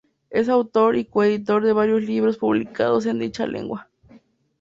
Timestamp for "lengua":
3.45-3.87